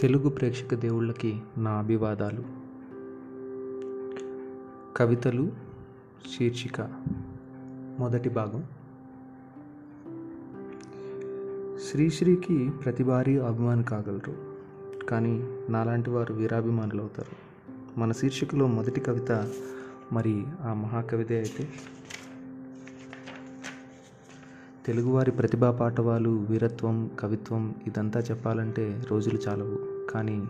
[0.00, 2.44] తెలుగు ప్రేక్షక దేవుళ్ళకి నా అభివాదాలు.
[4.96, 5.52] కవితలు
[6.34, 6.80] శీర్షిక
[7.98, 8.64] మొదటి భాగం.
[11.90, 14.34] శ్రీశ్రీకి ప్రతి వారి అభిమాని కాగలరు
[15.06, 17.52] కానీ నాలాంటి వారు వీరాభిమానులు అవుతారు
[17.98, 19.52] మన శీర్షికలో మొదటి కవిత
[20.12, 21.68] మరి ఆ మహాకవితే అయితే?
[24.86, 30.06] తెలుగువారి ప్రతిభా పాటవాలు వీరత్వం కవిత్వం ఇదంతా చెప్పాలంటే రోజులు చాలవు.
[30.10, 30.42] కానీ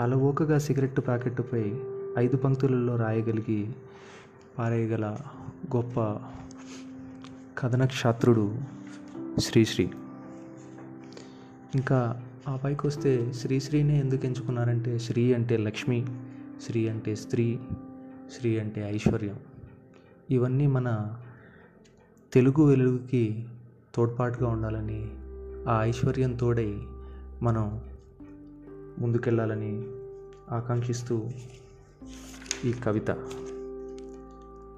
[0.00, 1.74] అలవోకగా సిగరెట్టు ప్యాకెట్టుపై
[2.18, 3.72] ఐదు పంక్తులలో రాయగలిగి
[4.58, 5.16] పారేయగల
[5.76, 6.00] గొప్ప
[7.58, 8.56] కథనక్షాత్రుడు
[9.38, 9.90] శ్రీశ్రీ.
[11.74, 16.06] ఇంకా ఆ పైకి వస్తే శ్రీశ్రీనే ఎందుకు ఎంచుకున్నారంటే శ్రీ అంటే లక్ష్మి
[16.66, 17.58] శ్రీ అంటే స్త్రీ
[18.38, 19.36] శ్రీ అంటే ఐశ్వర్యం.
[20.30, 21.16] ఇవన్నీ మన
[22.34, 23.44] తెలుగు వెలుగుకి
[23.94, 25.10] తోడ్పాటుగా ఉండాలని
[25.68, 26.74] ఆ ఐశ్వర్యం తోడై
[27.42, 27.80] మనం
[28.98, 29.82] ముందుకెళ్ళాలని
[30.50, 31.22] ఆకాంక్షిస్తూ
[32.64, 33.10] ఈ కవిత.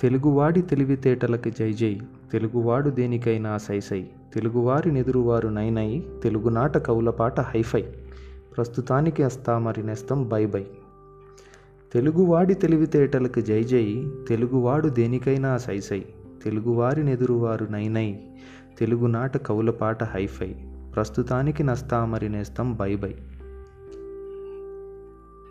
[0.00, 2.00] తెలుగువాడి తెలివితేటలకి జై జై
[2.32, 4.02] తెలుగువాడు దేనికైనా సైసై
[4.34, 7.82] తెలుగువారి నెదురువారు నైనై తెలుగునాట కవులపాట హైఫై
[8.56, 10.66] ప్రస్తుతానికి అస్తా మరి నెస్తం బై బై.
[11.92, 16.04] తెలుగువాడి తెలివితేటలకు జై జై తెలుగువాడు దేనికైనా సైసై
[16.44, 18.20] తెలుగువారినెదురువారు నైనై.
[18.78, 20.54] తెలుగునాట కవులపాట హైఫై.
[20.94, 23.14] ప్రస్తుతానికి నస్తా మరి నేస్తం బై బై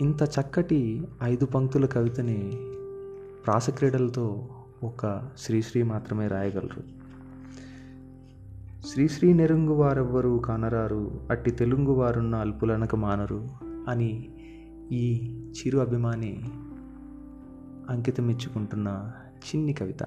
[0.02, 2.52] ఇంత చక్కటి ఐదు పంక్తుల కవితని
[3.46, 4.50] ప్రాసక్రీడలతో
[4.84, 6.82] ఒక శ్రీశ్రీ మాత్రమే రాయగలరు.
[8.88, 13.48] శ్రీశ్రీ నెరుంగు వారెవ్వరు కానరారు అట్టి తెలుగు వారున్న అల్పులనక మానరు
[13.88, 14.30] అని
[14.92, 16.50] ఈ చిరు అభిమాని
[17.90, 20.04] అంకితమిచ్చుకుంటున్న చిన్ని కవిత.